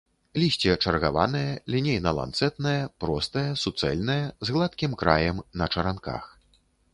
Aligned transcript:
Лісце 0.43 0.75
чаргаванае, 0.83 1.51
лінейна-ланцэтнае, 1.73 2.79
простае, 3.03 3.45
суцэльнае, 3.65 4.19
з 4.47 4.57
гладкім 4.57 4.97
краем, 5.03 5.37
на 5.63 5.69
чаранках. 5.77 6.23